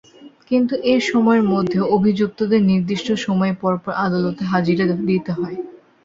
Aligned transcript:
কিন্তু 0.49 0.73
এ 0.85 1.05
সময়ের 1.09 1.43
মধ্যেও 1.51 1.85
অভিযুক্তদের 1.97 2.61
নির্দিষ্ট 2.63 3.07
সময় 3.25 3.53
পরপর 3.61 3.91
আদালতে 4.05 4.43
হাজিরা 4.51 4.85
দিতে 5.09 5.31
হয়। 5.33 5.57